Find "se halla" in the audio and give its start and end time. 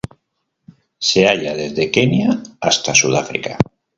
0.97-1.53